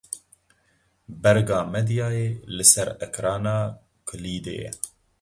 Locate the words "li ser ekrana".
2.55-3.57